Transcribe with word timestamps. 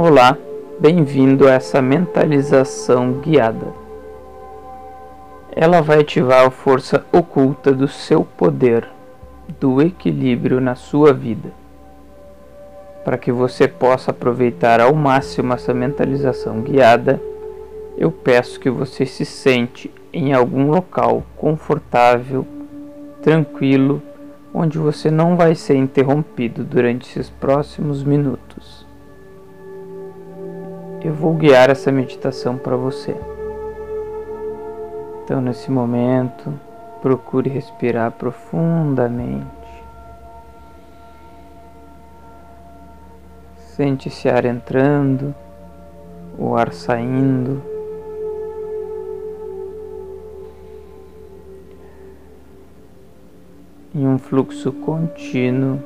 Olá, 0.00 0.38
bem-vindo 0.78 1.48
a 1.48 1.54
essa 1.54 1.82
mentalização 1.82 3.14
guiada. 3.14 3.66
Ela 5.50 5.80
vai 5.80 6.02
ativar 6.02 6.46
a 6.46 6.50
força 6.52 7.04
oculta 7.10 7.72
do 7.72 7.88
seu 7.88 8.22
poder, 8.24 8.86
do 9.58 9.82
equilíbrio 9.82 10.60
na 10.60 10.76
sua 10.76 11.12
vida. 11.12 11.50
Para 13.04 13.18
que 13.18 13.32
você 13.32 13.66
possa 13.66 14.12
aproveitar 14.12 14.80
ao 14.80 14.94
máximo 14.94 15.52
essa 15.52 15.74
mentalização 15.74 16.60
guiada, 16.60 17.20
eu 17.96 18.12
peço 18.12 18.60
que 18.60 18.70
você 18.70 19.04
se 19.04 19.24
sente 19.24 19.90
em 20.12 20.32
algum 20.32 20.70
local 20.70 21.24
confortável, 21.36 22.46
tranquilo, 23.20 24.00
onde 24.54 24.78
você 24.78 25.10
não 25.10 25.36
vai 25.36 25.56
ser 25.56 25.74
interrompido 25.74 26.62
durante 26.62 27.10
esses 27.10 27.28
próximos 27.28 28.04
minutos 28.04 28.86
eu 31.02 31.14
vou 31.14 31.34
guiar 31.34 31.70
essa 31.70 31.92
meditação 31.92 32.58
para 32.58 32.76
você. 32.76 33.16
Então, 35.22 35.40
nesse 35.40 35.70
momento, 35.70 36.52
procure 37.00 37.48
respirar 37.48 38.12
profundamente. 38.12 39.46
Sente 43.58 44.08
esse 44.08 44.28
ar 44.28 44.44
entrando, 44.44 45.34
o 46.36 46.56
ar 46.56 46.72
saindo. 46.72 47.62
Em 53.94 54.06
um 54.06 54.18
fluxo 54.18 54.72
contínuo, 54.72 55.80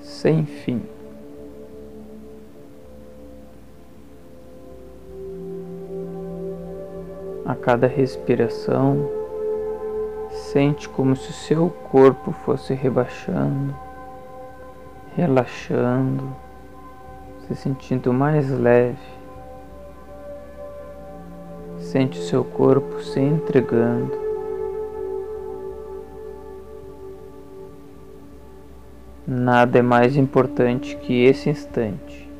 sem 0.00 0.44
fim. 0.44 0.82
A 7.44 7.56
cada 7.56 7.88
respiração, 7.88 9.08
sente 10.30 10.88
como 10.88 11.16
se 11.16 11.30
o 11.30 11.32
seu 11.32 11.70
corpo 11.90 12.30
fosse 12.30 12.72
rebaixando, 12.72 13.74
relaxando, 15.16 16.24
se 17.40 17.56
sentindo 17.56 18.12
mais 18.12 18.48
leve. 18.48 18.96
Sente 21.78 22.20
o 22.20 22.22
seu 22.22 22.44
corpo 22.44 23.00
se 23.02 23.18
entregando. 23.18 24.22
Nada 29.26 29.80
é 29.80 29.82
mais 29.82 30.16
importante 30.16 30.96
que 30.96 31.24
esse 31.24 31.50
instante 31.50 32.30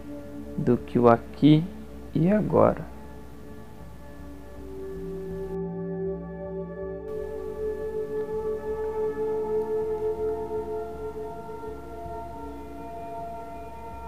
do 0.57 0.77
que 0.77 0.99
o 0.99 1.09
aqui 1.09 1.65
e 2.15 2.31
agora. 2.31 2.92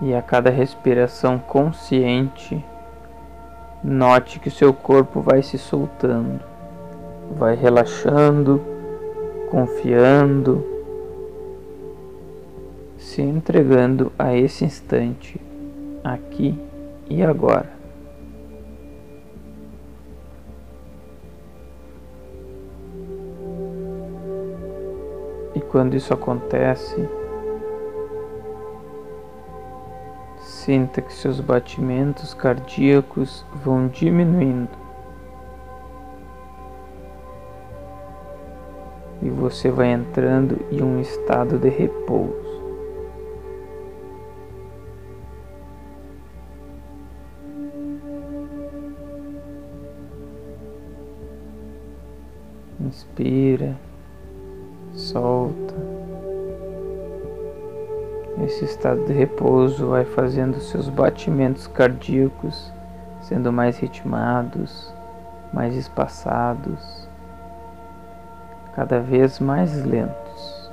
E 0.04 0.14
a 0.14 0.20
cada 0.20 0.50
respiração 0.50 1.38
consciente, 1.38 2.62
note 3.82 4.38
que 4.38 4.50
seu 4.50 4.74
corpo 4.74 5.22
vai 5.22 5.42
se 5.42 5.56
soltando, 5.56 6.40
vai 7.34 7.54
relaxando, 7.56 8.60
confiando, 9.50 10.62
se 12.98 13.22
entregando 13.22 14.12
a 14.18 14.36
esse 14.36 14.62
instante, 14.66 15.40
aqui 16.04 16.60
e 17.08 17.22
agora. 17.22 17.72
E 25.54 25.60
quando 25.62 25.96
isso 25.96 26.12
acontece, 26.12 27.08
Sinta 30.64 31.02
que 31.02 31.12
seus 31.12 31.40
batimentos 31.40 32.32
cardíacos 32.32 33.44
vão 33.62 33.86
diminuindo. 33.86 34.70
E 39.20 39.28
você 39.28 39.70
vai 39.70 39.92
entrando 39.92 40.58
em 40.72 40.82
um 40.82 41.02
estado 41.02 41.58
de 41.58 41.68
repouso. 41.68 42.64
Inspira, 52.80 53.76
Esse 58.44 58.66
estado 58.66 59.06
de 59.06 59.12
repouso 59.14 59.88
vai 59.88 60.04
fazendo 60.04 60.60
seus 60.60 60.90
batimentos 60.90 61.66
cardíacos 61.66 62.70
sendo 63.22 63.50
mais 63.50 63.78
ritmados, 63.78 64.92
mais 65.50 65.74
espaçados, 65.74 67.08
cada 68.76 69.00
vez 69.00 69.40
mais 69.40 69.82
lentos. 69.82 70.70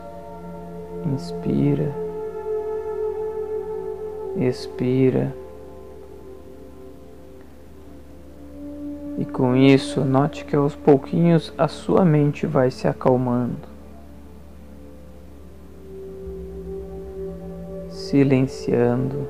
Inspira, 1.05 1.93
expira. 4.35 5.33
E 9.17 9.23
com 9.23 9.55
isso, 9.55 10.01
note 10.01 10.43
que 10.43 10.57
aos 10.57 10.75
pouquinhos 10.75 11.53
a 11.57 11.69
sua 11.69 12.03
mente 12.03 12.45
vai 12.45 12.69
se 12.69 12.85
acalmando. 12.85 13.70
Silenciando 18.11 19.25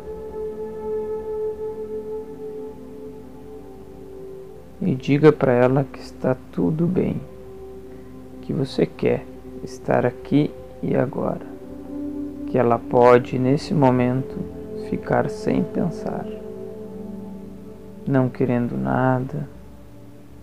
e 4.82 4.96
diga 4.96 5.32
para 5.32 5.54
ela 5.54 5.84
que 5.84 6.00
está 6.00 6.36
tudo 6.52 6.88
bem, 6.88 7.22
que 8.42 8.52
você 8.52 8.88
quer 8.88 9.24
estar 9.64 10.04
aqui 10.04 10.50
e 10.82 10.96
agora, 10.96 11.46
que 12.48 12.58
ela 12.58 12.80
pode 12.80 13.38
nesse 13.38 13.72
momento 13.72 14.36
ficar 14.90 15.30
sem 15.30 15.64
pensar, 15.64 16.26
não 18.08 18.30
querendo 18.30 18.76
nada, 18.76 19.48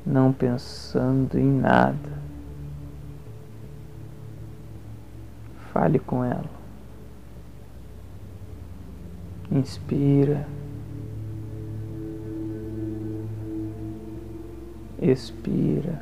não 0.07 0.33
pensando 0.33 1.37
em 1.37 1.51
nada. 1.59 2.19
Fale 5.73 5.99
com 5.99 6.25
ela. 6.25 6.58
Inspira. 9.59 10.47
Expira. 15.03 16.01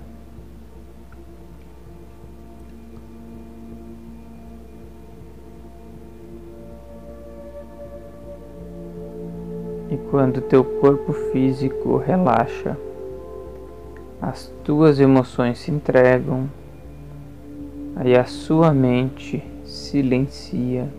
E 9.91 9.97
quando 10.11 10.43
teu 10.43 10.63
corpo 10.63 11.15
físico 11.15 11.97
relaxa, 11.97 12.77
as 14.21 14.53
tuas 14.65 15.01
emoções 15.01 15.61
se 15.61 15.71
entregam, 15.71 16.47
aí 17.95 18.15
a 18.15 18.25
sua 18.25 18.75
mente 18.75 19.43
silencia 19.65 20.93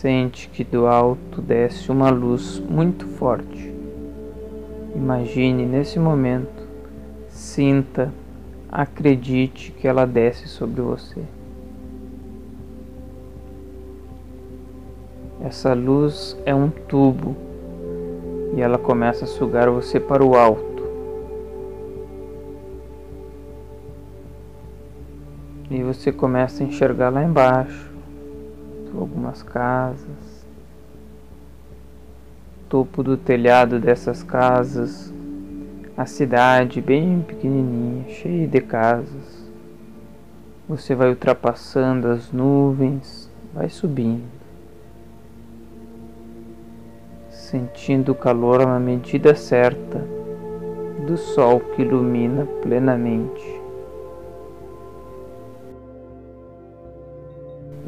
Sente 0.00 0.48
que 0.48 0.62
do 0.62 0.86
alto 0.86 1.42
desce 1.42 1.90
uma 1.90 2.08
luz 2.08 2.60
muito 2.60 3.04
forte. 3.04 3.74
Imagine 4.94 5.66
nesse 5.66 5.98
momento, 5.98 6.68
sinta, 7.28 8.14
acredite 8.70 9.72
que 9.72 9.88
ela 9.88 10.06
desce 10.06 10.46
sobre 10.46 10.80
você. 10.82 11.20
Essa 15.40 15.74
luz 15.74 16.40
é 16.46 16.54
um 16.54 16.70
tubo 16.70 17.34
e 18.54 18.60
ela 18.60 18.78
começa 18.78 19.24
a 19.24 19.26
sugar 19.26 19.68
você 19.68 19.98
para 19.98 20.24
o 20.24 20.36
alto. 20.36 20.84
E 25.68 25.82
você 25.82 26.12
começa 26.12 26.62
a 26.62 26.66
enxergar 26.68 27.08
lá 27.08 27.24
embaixo 27.24 27.87
algumas 29.00 29.42
casas, 29.42 30.46
topo 32.68 33.02
do 33.02 33.16
telhado 33.16 33.78
dessas 33.78 34.22
casas, 34.22 35.12
a 35.96 36.06
cidade 36.06 36.80
bem 36.80 37.22
pequenininha, 37.22 38.08
cheia 38.08 38.46
de 38.46 38.60
casas. 38.60 39.48
Você 40.68 40.94
vai 40.94 41.08
ultrapassando 41.08 42.08
as 42.08 42.30
nuvens, 42.30 43.30
vai 43.54 43.68
subindo. 43.68 44.38
sentindo 47.48 48.12
o 48.12 48.14
calor 48.14 48.66
na 48.66 48.78
medida 48.78 49.34
certa 49.34 50.06
do 51.06 51.16
sol 51.16 51.60
que 51.60 51.80
ilumina 51.80 52.44
plenamente. 52.60 53.62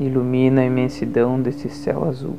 Ilumina 0.00 0.62
a 0.62 0.64
imensidão 0.64 1.38
desse 1.42 1.68
céu 1.68 2.04
azul. 2.08 2.38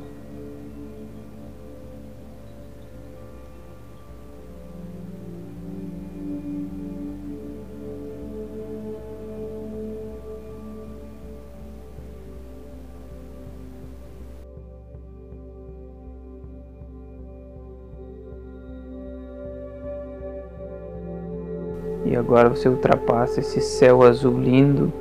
E 22.03 22.15
agora 22.15 22.49
você 22.49 22.67
ultrapassa 22.67 23.39
esse 23.39 23.61
céu 23.61 24.01
azul 24.01 24.39
lindo, 24.39 24.91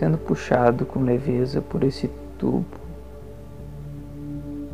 sendo 0.00 0.16
puxado 0.16 0.86
com 0.86 1.02
leveza 1.02 1.60
por 1.60 1.84
esse 1.84 2.10
tubo. 2.38 2.64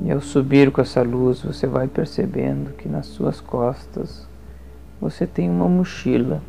E 0.00 0.12
ao 0.12 0.20
subir 0.20 0.70
com 0.70 0.81
essa 0.81 1.02
luz, 1.02 1.43
você 1.43 1.67
vai 1.67 1.88
percebendo 1.88 2.73
que 2.75 2.88
nas 2.88 3.06
suas 3.06 3.40
costas 3.40 4.25
você 5.00 5.26
tem 5.26 5.50
uma 5.50 5.69
mochila. 5.69 6.40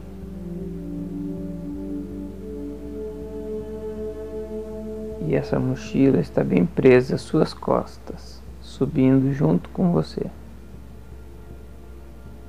E 5.25 5.33
essa 5.33 5.59
mochila 5.59 6.19
está 6.19 6.43
bem 6.43 6.63
presa 6.63 7.15
às 7.15 7.21
suas 7.21 7.55
costas, 7.55 8.39
subindo 8.61 9.33
junto 9.33 9.69
com 9.69 9.91
você. 9.91 10.27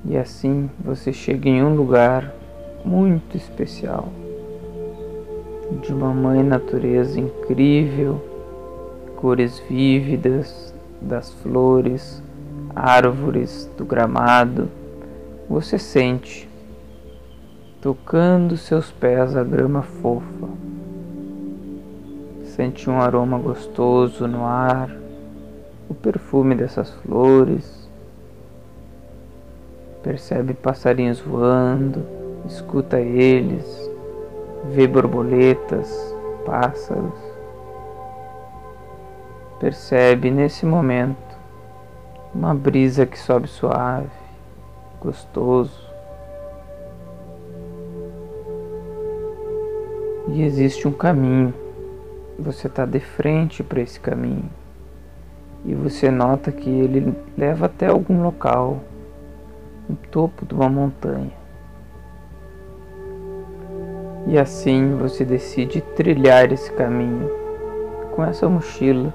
E 0.04 0.14
assim 0.14 0.68
você 0.78 1.10
chega 1.10 1.48
em 1.48 1.64
um 1.64 1.74
lugar 1.74 2.34
muito 2.84 3.34
especial, 3.34 4.12
de 5.70 5.92
uma 5.92 6.12
mãe 6.12 6.42
natureza 6.42 7.20
incrível, 7.20 8.20
cores 9.16 9.58
vívidas 9.68 10.74
das 11.00 11.30
flores, 11.30 12.22
árvores, 12.74 13.70
do 13.76 13.84
gramado. 13.84 14.68
Você 15.48 15.78
sente 15.78 16.48
tocando 17.80 18.56
seus 18.56 18.90
pés 18.90 19.36
a 19.36 19.44
grama 19.44 19.82
fofa. 19.82 20.48
Sente 22.44 22.90
um 22.90 23.00
aroma 23.00 23.38
gostoso 23.38 24.26
no 24.26 24.44
ar, 24.44 24.90
o 25.88 25.94
perfume 25.94 26.54
dessas 26.54 26.90
flores. 27.02 27.88
Percebe 30.02 30.54
passarinhos 30.54 31.20
voando 31.20 32.18
escuta 32.46 33.00
eles, 33.00 33.87
vê 34.64 34.86
borboletas, 34.86 36.14
pássaros. 36.44 37.18
Percebe 39.60 40.30
nesse 40.30 40.64
momento 40.64 41.36
uma 42.34 42.54
brisa 42.54 43.06
que 43.06 43.18
sobe 43.18 43.48
suave, 43.48 44.08
gostoso. 45.00 45.88
E 50.28 50.42
existe 50.42 50.86
um 50.86 50.92
caminho. 50.92 51.54
Você 52.38 52.66
está 52.66 52.84
de 52.84 53.00
frente 53.00 53.62
para 53.62 53.80
esse 53.80 53.98
caminho. 53.98 54.48
E 55.64 55.74
você 55.74 56.10
nota 56.10 56.52
que 56.52 56.70
ele 56.70 57.16
leva 57.36 57.66
até 57.66 57.86
algum 57.86 58.22
local, 58.22 58.78
no 59.88 59.96
topo 59.96 60.46
de 60.46 60.54
uma 60.54 60.68
montanha. 60.68 61.32
E 64.28 64.36
assim 64.38 64.94
você 64.94 65.24
decide 65.24 65.80
trilhar 65.80 66.52
esse 66.52 66.70
caminho 66.72 67.30
com 68.14 68.22
essa 68.22 68.46
mochila 68.46 69.10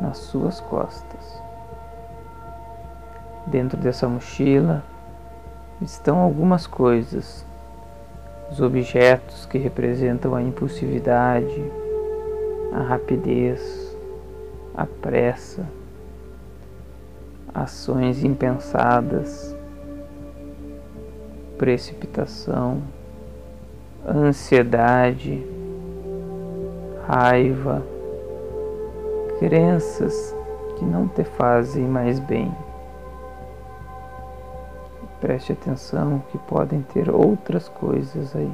nas 0.00 0.16
suas 0.16 0.58
costas. 0.58 1.42
Dentro 3.46 3.76
dessa 3.76 4.08
mochila 4.08 4.82
estão 5.82 6.18
algumas 6.18 6.66
coisas, 6.66 7.44
os 8.50 8.58
objetos 8.58 9.44
que 9.44 9.58
representam 9.58 10.34
a 10.34 10.40
impulsividade, 10.40 11.62
a 12.72 12.80
rapidez, 12.80 13.94
a 14.74 14.86
pressa, 14.86 15.68
ações 17.54 18.24
impensadas, 18.24 19.54
precipitação 21.58 22.82
ansiedade, 24.06 25.44
raiva, 27.06 27.82
crenças 29.38 30.34
que 30.76 30.84
não 30.84 31.08
te 31.08 31.24
fazem 31.24 31.84
mais 31.84 32.18
bem. 32.18 32.52
Preste 35.20 35.52
atenção 35.52 36.22
que 36.30 36.36
podem 36.36 36.82
ter 36.82 37.08
outras 37.10 37.68
coisas 37.68 38.36
aí. 38.36 38.52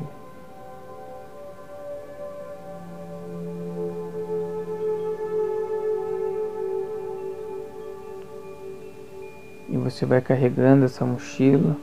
E 9.69 9.77
você 9.77 10.07
vai 10.07 10.21
carregando 10.21 10.85
essa 10.85 11.05
mochila 11.05 11.77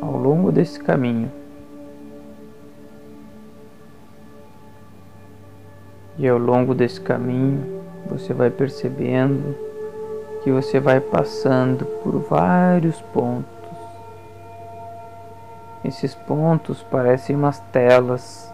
ao 0.00 0.16
longo 0.16 0.50
desse 0.50 0.80
caminho. 0.80 1.43
E 6.16 6.28
ao 6.28 6.38
longo 6.38 6.74
desse 6.74 7.00
caminho, 7.00 7.82
você 8.06 8.32
vai 8.32 8.50
percebendo 8.50 9.56
que 10.42 10.50
você 10.50 10.78
vai 10.78 11.00
passando 11.00 11.84
por 12.02 12.18
vários 12.20 13.00
pontos. 13.00 13.44
Esses 15.84 16.14
pontos 16.14 16.82
parecem 16.82 17.34
umas 17.34 17.58
telas 17.72 18.52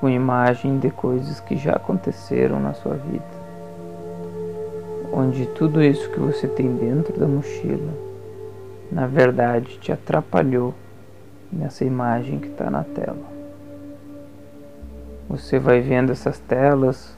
com 0.00 0.08
imagem 0.08 0.78
de 0.78 0.90
coisas 0.90 1.40
que 1.40 1.56
já 1.56 1.72
aconteceram 1.72 2.58
na 2.60 2.74
sua 2.74 2.94
vida. 2.94 3.38
Onde 5.12 5.46
tudo 5.46 5.82
isso 5.82 6.10
que 6.10 6.20
você 6.20 6.46
tem 6.46 6.74
dentro 6.76 7.18
da 7.18 7.26
mochila, 7.26 7.92
na 8.90 9.06
verdade, 9.06 9.78
te 9.78 9.92
atrapalhou 9.92 10.74
nessa 11.52 11.84
imagem 11.84 12.38
que 12.38 12.48
está 12.48 12.70
na 12.70 12.84
tela. 12.84 13.37
Você 15.28 15.58
vai 15.58 15.80
vendo 15.80 16.10
essas 16.10 16.38
telas 16.38 17.14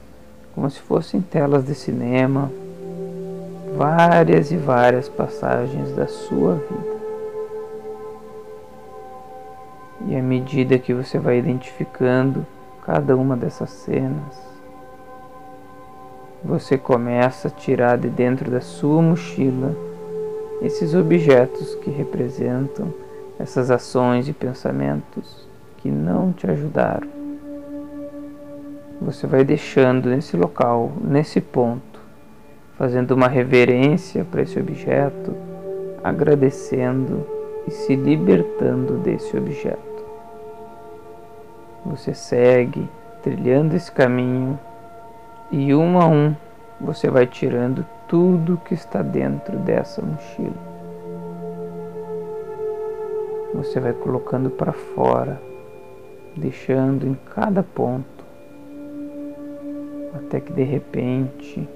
como 0.53 0.69
se 0.69 0.81
fossem 0.81 1.21
telas 1.21 1.63
de 1.63 1.73
cinema, 1.73 2.51
várias 3.77 4.51
e 4.51 4.57
várias 4.57 5.07
passagens 5.07 5.95
da 5.95 6.07
sua 6.07 6.55
vida. 6.55 7.01
E 10.07 10.15
à 10.15 10.21
medida 10.21 10.77
que 10.77 10.93
você 10.93 11.17
vai 11.17 11.39
identificando 11.39 12.45
cada 12.85 13.15
uma 13.15 13.37
dessas 13.37 13.69
cenas, 13.69 14.41
você 16.43 16.77
começa 16.77 17.47
a 17.47 17.51
tirar 17.51 17.97
de 17.97 18.09
dentro 18.09 18.51
da 18.51 18.59
sua 18.59 19.01
mochila 19.01 19.73
esses 20.61 20.93
objetos 20.93 21.75
que 21.75 21.89
representam 21.89 22.93
essas 23.39 23.71
ações 23.71 24.27
e 24.27 24.33
pensamentos 24.33 25.47
que 25.77 25.89
não 25.89 26.33
te 26.33 26.45
ajudaram 26.45 27.20
você 29.01 29.25
vai 29.25 29.43
deixando 29.43 30.09
nesse 30.09 30.37
local, 30.37 30.91
nesse 31.03 31.41
ponto, 31.41 31.99
fazendo 32.77 33.15
uma 33.15 33.27
reverência 33.27 34.23
para 34.23 34.43
esse 34.43 34.59
objeto, 34.59 35.35
agradecendo 36.03 37.25
e 37.67 37.71
se 37.71 37.95
libertando 37.95 38.97
desse 38.97 39.35
objeto. 39.35 39.79
Você 41.83 42.13
segue 42.13 42.87
trilhando 43.23 43.75
esse 43.75 43.91
caminho 43.91 44.59
e 45.51 45.73
um 45.73 45.99
a 45.99 46.05
um 46.05 46.35
você 46.79 47.09
vai 47.09 47.25
tirando 47.25 47.83
tudo 48.07 48.61
que 48.65 48.75
está 48.75 49.01
dentro 49.01 49.57
dessa 49.57 49.99
mochila. 49.99 50.71
Você 53.55 53.79
vai 53.79 53.93
colocando 53.93 54.51
para 54.51 54.71
fora, 54.71 55.41
deixando 56.37 57.07
em 57.07 57.15
cada 57.33 57.63
ponto 57.63 58.20
até 60.13 60.39
que 60.39 60.51
de 60.51 60.63
repente 60.63 61.67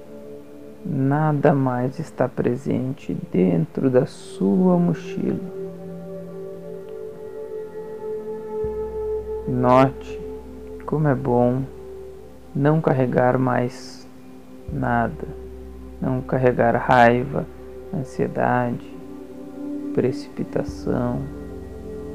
nada 0.84 1.54
mais 1.54 1.98
está 1.98 2.28
presente 2.28 3.16
dentro 3.32 3.90
da 3.90 4.06
sua 4.06 4.76
mochila. 4.76 5.40
Note 9.48 10.20
como 10.84 11.08
é 11.08 11.14
bom 11.14 11.62
não 12.54 12.80
carregar 12.80 13.36
mais 13.38 14.06
nada, 14.72 15.26
não 16.00 16.20
carregar 16.20 16.76
raiva, 16.76 17.44
ansiedade, 17.94 18.96
precipitação, 19.94 21.20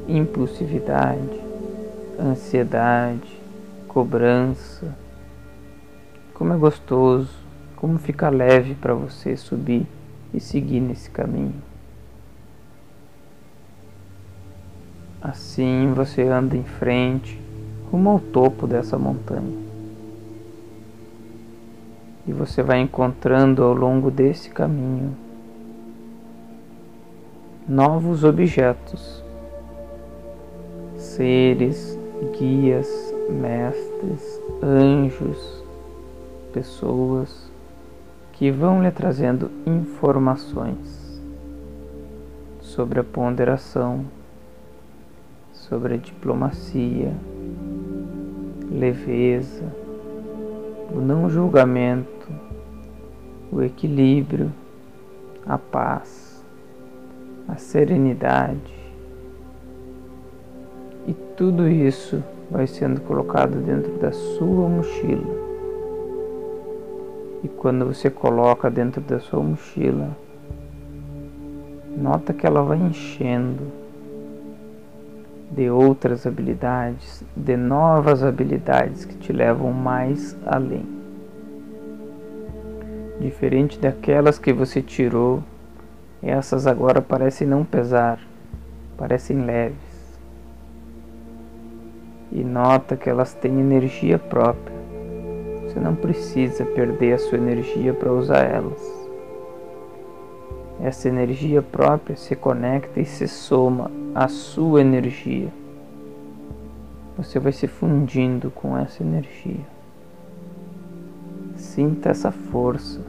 impulsividade, 0.07 1.41
ansiedade, 2.19 3.39
cobrança. 3.87 4.95
Como 6.41 6.55
é 6.55 6.57
gostoso, 6.57 7.29
como 7.75 7.99
fica 7.99 8.27
leve 8.27 8.73
para 8.73 8.95
você 8.95 9.37
subir 9.37 9.85
e 10.33 10.39
seguir 10.39 10.79
nesse 10.79 11.07
caminho. 11.07 11.53
Assim 15.21 15.93
você 15.93 16.23
anda 16.23 16.57
em 16.57 16.63
frente, 16.63 17.39
rumo 17.91 18.09
ao 18.09 18.19
topo 18.19 18.65
dessa 18.65 18.97
montanha. 18.97 19.55
E 22.27 22.33
você 22.33 22.63
vai 22.63 22.79
encontrando 22.79 23.63
ao 23.63 23.75
longo 23.75 24.09
desse 24.09 24.49
caminho 24.49 25.15
novos 27.67 28.23
objetos, 28.23 29.23
seres, 30.97 31.95
guias, 32.35 33.13
mestres, 33.29 34.41
anjos, 34.63 35.60
pessoas 36.53 37.51
que 38.33 38.51
vão 38.51 38.81
lhe 38.81 38.91
trazendo 38.91 39.49
informações 39.65 41.21
sobre 42.61 42.99
a 42.99 43.03
ponderação 43.03 44.05
sobre 45.71 45.93
a 45.93 45.97
diplomacia, 45.97 47.13
leveza, 48.69 49.63
o 50.93 50.99
não 50.99 51.29
julgamento, 51.29 52.29
o 53.49 53.61
equilíbrio, 53.61 54.51
a 55.45 55.57
paz, 55.57 56.43
a 57.47 57.55
serenidade. 57.55 58.81
E 61.07 61.13
tudo 61.37 61.69
isso 61.69 62.21
vai 62.49 62.67
sendo 62.67 62.99
colocado 63.01 63.55
dentro 63.63 63.93
da 63.93 64.11
sua 64.11 64.67
mochila. 64.67 65.50
E 67.43 67.47
quando 67.47 67.85
você 67.85 68.09
coloca 68.09 68.69
dentro 68.69 69.01
da 69.01 69.19
sua 69.19 69.41
mochila, 69.41 70.15
nota 71.97 72.33
que 72.33 72.45
ela 72.45 72.61
vai 72.61 72.77
enchendo 72.77 73.81
de 75.51 75.69
outras 75.69 76.25
habilidades, 76.25 77.23
de 77.35 77.57
novas 77.57 78.23
habilidades 78.23 79.03
que 79.05 79.15
te 79.15 79.33
levam 79.33 79.73
mais 79.73 80.37
além. 80.45 80.85
Diferente 83.19 83.77
daquelas 83.77 84.39
que 84.39 84.53
você 84.53 84.81
tirou, 84.81 85.43
essas 86.23 86.65
agora 86.65 87.01
parecem 87.01 87.47
não 87.47 87.65
pesar, 87.65 88.19
parecem 88.97 89.43
leves. 89.43 90.19
E 92.31 92.43
nota 92.43 92.95
que 92.95 93.09
elas 93.09 93.33
têm 93.33 93.59
energia 93.59 94.17
própria. 94.17 94.70
Você 95.71 95.79
não 95.79 95.95
precisa 95.95 96.65
perder 96.65 97.13
a 97.13 97.17
sua 97.17 97.37
energia 97.37 97.93
para 97.93 98.11
usar 98.11 98.43
elas. 98.43 99.07
Essa 100.81 101.07
energia 101.07 101.61
própria 101.61 102.17
se 102.17 102.35
conecta 102.35 102.99
e 102.99 103.05
se 103.05 103.25
soma 103.25 103.89
à 104.13 104.27
sua 104.27 104.81
energia. 104.81 105.47
Você 107.15 107.39
vai 107.39 107.53
se 107.53 107.67
fundindo 107.67 108.51
com 108.51 108.77
essa 108.77 109.01
energia. 109.01 109.65
Sinta 111.55 112.09
essa 112.09 112.33
força 112.33 112.99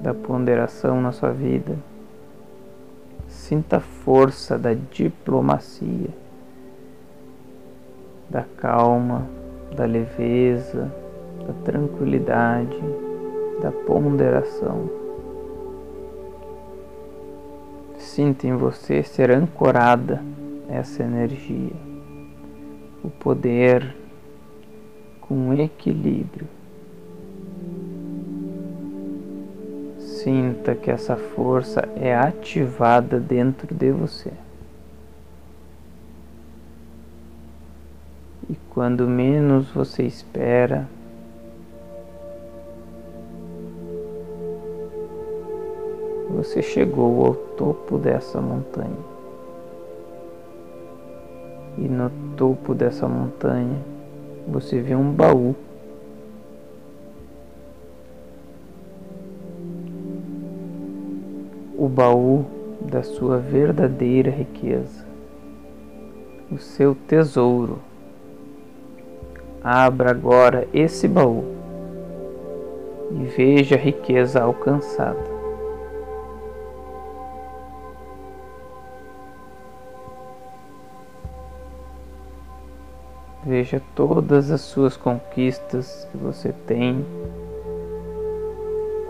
da 0.00 0.14
ponderação 0.14 1.02
na 1.02 1.12
sua 1.12 1.32
vida. 1.32 1.76
Sinta 3.28 3.76
a 3.76 3.80
força 3.80 4.56
da 4.56 4.72
diplomacia, 4.72 6.08
da 8.30 8.44
calma, 8.56 9.28
da 9.74 9.84
leveza, 9.84 10.90
da 11.46 11.52
tranquilidade, 11.64 12.78
da 13.62 13.70
ponderação. 13.70 14.90
Sinta 17.96 18.46
em 18.46 18.56
você 18.56 19.02
ser 19.02 19.30
ancorada 19.30 20.22
essa 20.68 21.02
energia, 21.02 21.76
o 23.04 23.10
poder 23.10 23.94
com 25.20 25.52
equilíbrio. 25.54 26.46
Sinta 29.98 30.74
que 30.74 30.90
essa 30.90 31.16
força 31.16 31.88
é 31.96 32.14
ativada 32.14 33.18
dentro 33.18 33.74
de 33.74 33.90
você. 33.90 34.32
Quando 38.70 39.08
menos 39.08 39.68
você 39.72 40.04
espera, 40.04 40.88
você 46.30 46.62
chegou 46.62 47.26
ao 47.26 47.34
topo 47.34 47.98
dessa 47.98 48.40
montanha. 48.40 48.96
E 51.76 51.88
no 51.88 52.10
topo 52.36 52.72
dessa 52.72 53.08
montanha 53.08 53.76
você 54.46 54.80
vê 54.80 54.94
um 54.94 55.12
baú. 55.12 55.54
O 61.76 61.88
baú 61.88 62.44
da 62.80 63.02
sua 63.02 63.38
verdadeira 63.38 64.30
riqueza, 64.30 65.04
o 66.52 66.58
seu 66.58 66.94
tesouro. 66.94 67.89
Abra 69.62 70.10
agora 70.10 70.66
esse 70.72 71.06
baú 71.06 71.44
e 73.10 73.24
veja 73.24 73.74
a 73.74 73.78
riqueza 73.78 74.40
alcançada. 74.40 75.18
Veja 83.44 83.82
todas 83.94 84.50
as 84.50 84.60
suas 84.60 84.96
conquistas 84.96 86.06
que 86.10 86.16
você 86.16 86.52
tem 86.66 87.04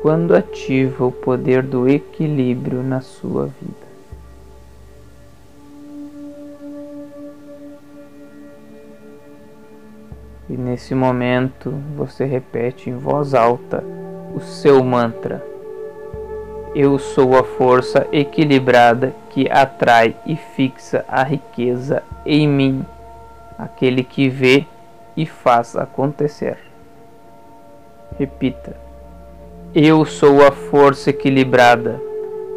quando 0.03 0.35
ativa 0.35 1.05
o 1.05 1.13
poder 1.13 1.63
do 1.63 1.89
equilíbrio 1.89 2.83
na 2.83 3.01
sua 3.01 3.47
vida. 3.47 3.90
Nesse 10.61 10.95
momento 10.95 11.75
você 11.97 12.25
repete 12.25 12.89
em 12.89 12.97
voz 12.97 13.35
alta 13.35 13.83
o 14.35 14.41
seu 14.41 14.85
mantra. 14.85 15.45
Eu 16.75 16.99
sou 16.99 17.37
a 17.37 17.43
força 17.43 18.07
equilibrada 18.13 19.13
que 19.31 19.51
atrai 19.51 20.15
e 20.25 20.37
fixa 20.37 21.05
a 21.09 21.25
riqueza 21.25 22.03
em 22.25 22.47
mim 22.47 22.85
aquele 23.61 24.03
que 24.03 24.29
vê 24.29 24.67
e 25.17 25.27
faz 25.27 25.77
acontecer. 25.77 26.57
Repita: 28.19 28.75
Eu 29.75 30.05
sou 30.05 30.47
a 30.47 30.51
força 30.51 31.11
equilibrada 31.11 32.01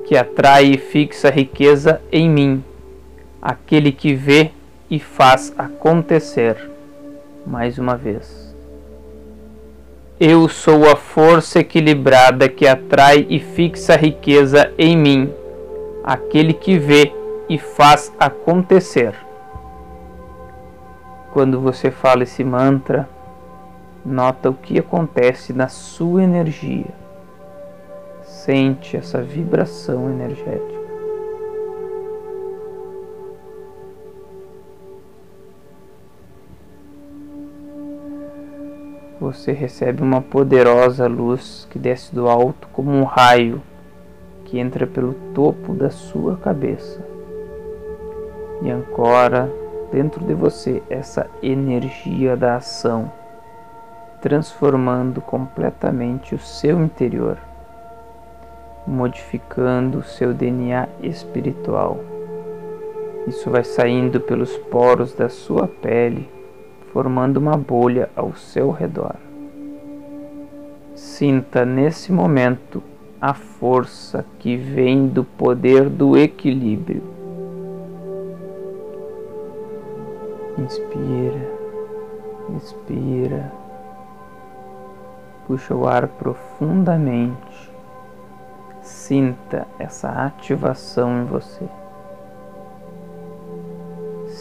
que 0.07 0.15
atrai 0.15 0.65
e 0.67 0.77
fixa 0.77 1.27
a 1.27 1.31
riqueza 1.31 2.01
em 2.11 2.29
mim, 2.29 2.63
aquele 3.41 3.91
que 3.91 4.13
vê 4.13 4.51
e 4.89 4.99
faz 4.99 5.53
acontecer. 5.57 6.72
Mais 7.45 7.77
uma 7.77 7.97
vez. 7.97 8.55
Eu 10.19 10.47
sou 10.47 10.89
a 10.89 10.95
força 10.95 11.59
equilibrada 11.59 12.47
que 12.47 12.65
atrai 12.65 13.25
e 13.29 13.39
fixa 13.39 13.93
a 13.93 13.97
riqueza 13.97 14.71
em 14.77 14.95
mim, 14.95 15.33
aquele 16.03 16.53
que 16.53 16.77
vê 16.77 17.11
e 17.49 17.57
faz 17.57 18.13
acontecer. 18.19 19.13
Quando 21.33 21.59
você 21.59 21.91
fala 21.91 22.23
esse 22.23 22.43
mantra, 22.43 23.09
nota 24.05 24.49
o 24.49 24.53
que 24.53 24.79
acontece 24.79 25.51
na 25.51 25.67
sua 25.67 26.23
energia. 26.23 26.93
Sente 28.23 28.95
essa 28.95 29.21
vibração 29.21 30.09
energética. 30.09 30.82
Você 39.23 39.53
recebe 39.53 40.03
uma 40.03 40.21
poderosa 40.21 41.07
luz 41.07 41.65
que 41.69 41.79
desce 41.79 42.13
do 42.13 42.27
alto 42.27 42.67
como 42.73 42.91
um 42.91 43.05
raio 43.05 43.61
que 44.43 44.59
entra 44.59 44.85
pelo 44.85 45.13
topo 45.33 45.73
da 45.73 45.89
sua 45.89 46.35
cabeça 46.35 46.99
e 48.61 48.69
ancora 48.69 49.49
dentro 49.93 50.25
de 50.25 50.33
você 50.33 50.83
essa 50.89 51.25
energia 51.41 52.35
da 52.35 52.57
ação, 52.57 53.09
transformando 54.21 55.21
completamente 55.21 56.35
o 56.35 56.39
seu 56.39 56.83
interior. 56.83 57.37
modificando 58.85 59.99
o 59.99 60.03
seu 60.03 60.33
DNA 60.33 60.89
espiritual. 61.01 61.97
Isso 63.25 63.49
vai 63.49 63.63
saindo 63.63 64.19
pelos 64.19 64.57
poros 64.57 65.13
da 65.13 65.29
sua 65.29 65.65
pele, 65.65 66.29
formando 66.93 67.37
uma 67.37 67.57
bolha 67.57 68.07
ao 68.15 68.35
seu 68.35 68.69
redor. 68.69 69.15
Sinta 70.93 71.65
nesse 71.65 72.11
momento 72.11 72.83
a 73.19 73.33
força 73.33 74.23
que 74.37 74.55
vem 74.55 75.07
do 75.07 75.23
poder 75.23 75.89
do 75.89 76.15
equilíbrio. 76.15 77.01
Inspira, 80.55 81.51
expira, 82.55 83.51
puxa 85.47 85.73
o 85.73 85.87
ar 85.87 86.07
profundamente. 86.07 87.71
Sinta 88.83 89.65
essa 89.79 90.09
ativação 90.09 91.23
em 91.23 91.25
você. 91.25 91.67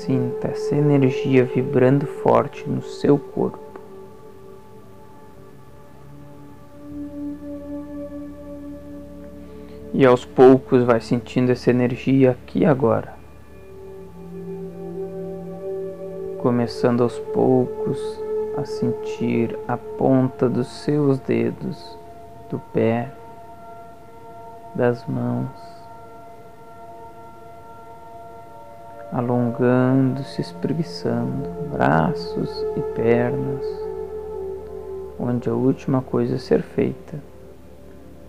Sinta 0.04 0.48
essa 0.48 0.74
energia 0.74 1.44
vibrando 1.44 2.06
forte 2.06 2.68
no 2.68 2.82
seu 2.82 3.16
corpo. 3.16 3.60
E 9.94 10.04
aos 10.04 10.24
poucos 10.24 10.82
vai 10.82 11.00
sentindo 11.00 11.52
essa 11.52 11.70
energia 11.70 12.32
aqui 12.32 12.64
agora. 12.64 13.14
Começando 16.38 17.04
aos 17.04 17.20
poucos 17.20 18.00
a 18.58 18.64
sentir 18.64 19.56
a 19.68 19.76
ponta 19.76 20.48
dos 20.48 20.66
seus 20.66 21.20
dedos, 21.20 21.96
do 22.50 22.58
pé, 22.58 23.08
das 24.74 25.06
mãos 25.06 25.81
alongando-se, 29.12 30.40
espreguiçando, 30.40 31.48
braços 31.70 32.50
e 32.76 32.80
pernas, 32.94 33.66
onde 35.20 35.50
a 35.50 35.52
última 35.52 36.00
coisa 36.00 36.36
a 36.36 36.38
ser 36.38 36.62
feita 36.62 37.18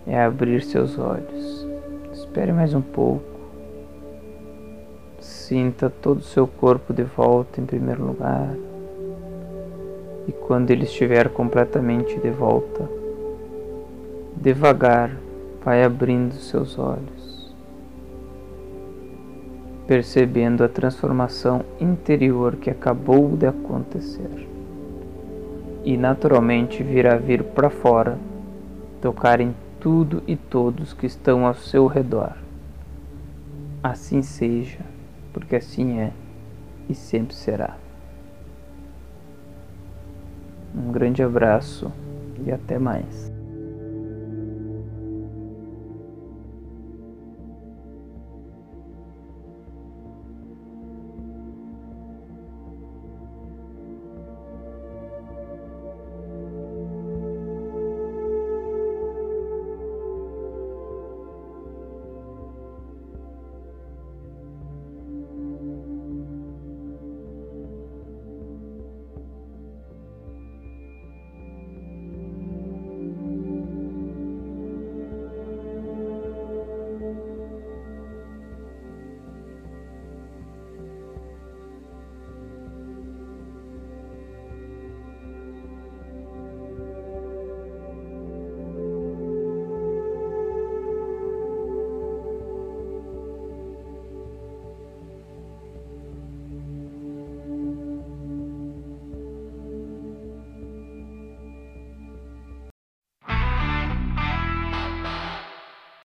é 0.05 0.21
abrir 0.21 0.61
seus 0.61 0.99
olhos. 0.99 1.65
Espere 2.11 2.51
mais 2.51 2.73
um 2.73 2.81
pouco. 2.81 3.23
Sinta 5.21 5.89
todo 5.89 6.17
o 6.17 6.23
seu 6.23 6.45
corpo 6.45 6.93
de 6.93 7.03
volta 7.03 7.61
em 7.61 7.65
primeiro 7.65 8.05
lugar. 8.05 8.53
E 10.27 10.33
quando 10.33 10.69
ele 10.69 10.83
estiver 10.83 11.29
completamente 11.29 12.19
de 12.19 12.29
volta, 12.29 12.89
devagar 14.35 15.11
vai 15.63 15.81
abrindo 15.81 16.33
seus 16.33 16.77
olhos 16.77 17.32
percebendo 19.87 20.63
a 20.63 20.69
transformação 20.69 21.63
interior 21.79 22.55
que 22.55 22.69
acabou 22.69 23.35
de 23.35 23.45
acontecer. 23.45 24.47
E 25.83 25.97
naturalmente 25.97 26.81
virá 26.81 27.17
vir 27.17 27.43
para 27.43 27.69
fora, 27.69 28.17
tocar 29.01 29.41
em 29.41 29.53
tudo 29.79 30.23
e 30.25 30.37
todos 30.37 30.93
que 30.93 31.05
estão 31.05 31.45
ao 31.45 31.53
seu 31.53 31.87
redor. 31.87 32.37
Assim 33.81 34.21
seja, 34.21 34.79
porque 35.33 35.57
assim 35.57 35.99
é 35.99 36.11
e 36.87 36.95
sempre 36.95 37.35
será. 37.35 37.75
Um 40.73 40.91
grande 40.91 41.21
abraço 41.21 41.91
e 42.45 42.51
até 42.51 42.79
mais. 42.79 43.32